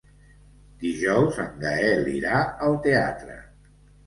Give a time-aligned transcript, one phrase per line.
[0.85, 3.39] Dijous en Gaël irà al teatre.